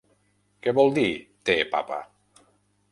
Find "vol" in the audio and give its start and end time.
0.79-0.89